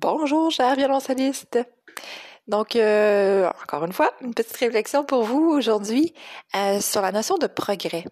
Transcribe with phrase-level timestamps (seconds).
[0.00, 1.58] Bonjour, chers violoncellistes.
[2.46, 6.14] Donc, euh, encore une fois, une petite réflexion pour vous aujourd'hui
[6.54, 8.04] euh, sur la notion de progrès.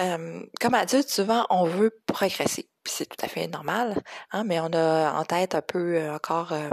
[0.00, 4.00] Euh, comme adulte, souvent, on veut progresser c'est tout à fait normal,
[4.30, 6.70] hein, mais on a en tête un peu euh, encore euh,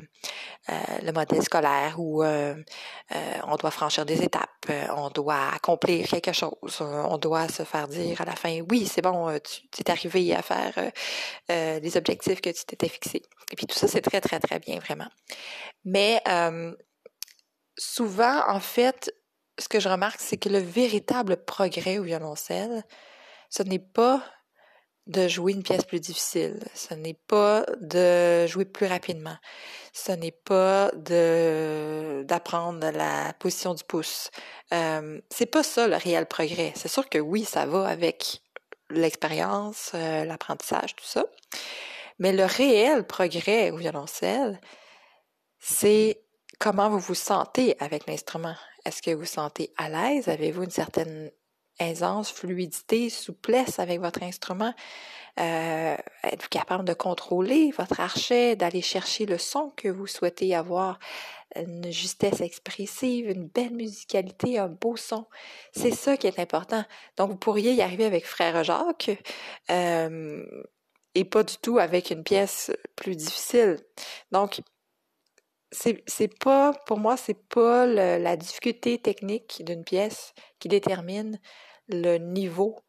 [0.70, 0.74] euh,
[1.04, 7.18] le modèle scolaire où on doit franchir des étapes, on doit accomplir quelque chose, on
[7.18, 9.38] doit se faire dire à la fin, oui, c'est bon,
[9.72, 10.74] tu es arrivé à faire
[11.50, 13.24] les objectifs que tu t'étais fixés.
[13.52, 15.10] Et puis tout ça, c'est très, très, très bien, vraiment.
[15.84, 16.22] Mais
[17.78, 19.14] souvent, en fait,
[19.58, 22.84] ce que je remarque, c'est que le véritable progrès au violoncelle,
[23.50, 24.24] ce n'est pas
[25.08, 26.60] de jouer une pièce plus difficile.
[26.74, 29.36] Ce n'est pas de jouer plus rapidement.
[29.94, 34.30] Ce n'est pas de d'apprendre la position du pouce.
[34.74, 36.72] Euh, c'est pas ça le réel progrès.
[36.76, 38.42] C'est sûr que oui, ça va avec
[38.90, 41.26] l'expérience, euh, l'apprentissage, tout ça.
[42.20, 44.62] Mais le réel progrès au violoncelle,
[45.60, 46.22] c'est
[46.60, 48.56] comment vous vous sentez avec l'instrument.
[48.86, 50.28] Est-ce que vous vous sentez à l'aise?
[50.28, 51.32] Avez-vous une certaine
[51.82, 54.74] aisance, fluidité, souplesse avec votre instrument.
[55.40, 61.00] Euh, êtes-vous capable de contrôler votre archet, d'aller chercher le son que vous souhaitez avoir,
[61.56, 65.26] une justesse expressive, une belle musicalité, un beau son.
[65.74, 66.84] C'est ça qui est important.
[67.18, 69.12] Donc, vous pourriez y arriver avec Frère Jacques
[69.70, 70.46] euh,
[71.16, 73.78] et pas du tout avec une pièce plus difficile.
[74.32, 74.62] Donc,
[75.72, 81.40] c'est pas, pour moi, c'est pas la difficulté technique d'une pièce qui détermine
[81.92, 82.80] le niveau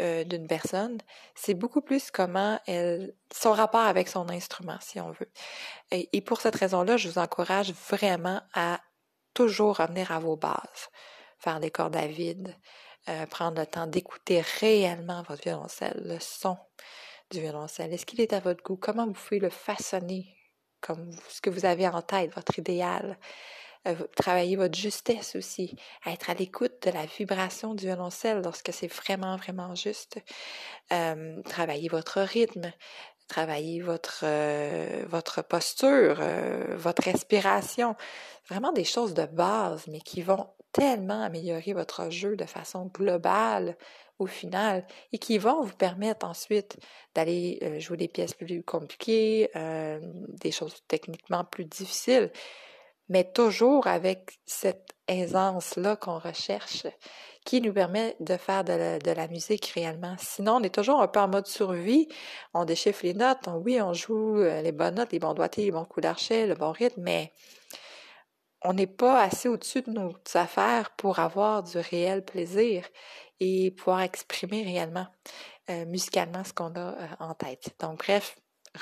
[0.00, 0.98] euh, d'une personne,
[1.34, 5.30] c'est beaucoup plus comment elle, son rapport avec son instrument, si on veut.
[5.90, 8.80] Et, pour cette raison-là, je vous encourage vraiment à
[9.34, 10.88] toujours revenir à vos bases,
[11.38, 12.56] faire des cordes à vide,
[13.08, 16.56] euh, prendre le temps d'écouter réellement votre violoncelle, le son
[17.30, 17.92] du violoncelle.
[17.92, 18.76] Est-ce qu'il est à votre goût?
[18.76, 20.36] Comment vous pouvez le façonner?
[20.80, 23.18] Comme ce que vous avez en tête, votre idéal?
[23.88, 25.74] Euh, travailler votre justesse aussi,
[26.06, 30.18] être à l'écoute de la vibration du violoncelle lorsque c'est vraiment, vraiment juste.
[30.92, 32.70] Euh, travailler votre rythme,
[33.26, 36.22] travailler votre, euh, votre posture,
[36.76, 37.96] votre respiration.
[38.48, 43.76] Vraiment des choses de base, mais qui vont tellement améliorer votre jeu de façon globale
[44.20, 46.78] au final et qui vont vous permettre ensuite
[47.14, 52.30] d'aller jouer des pièces plus compliquées, des choses techniquement plus difficiles
[53.12, 56.86] mais toujours avec cette aisance-là qu'on recherche,
[57.44, 60.16] qui nous permet de faire de la, musique réellement.
[60.18, 62.08] Sinon, on est toujours un peu en mode survie,
[62.54, 65.70] on déchiffre les notes, oui, on joue euh, les bonnes notes, les bons doigtés, les
[65.70, 67.32] bons coups d'archet, le bon rythme, mais
[68.62, 72.88] on n'est pas assez au-dessus de nos affaires pour avoir du réel plaisir
[73.40, 75.08] et pouvoir exprimer réellement
[75.68, 77.74] euh, musicalement ce qu'on a euh, en tête.
[77.78, 78.36] Donc, bref,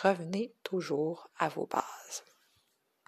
[0.04, 2.29] revenez toujours à vos bases.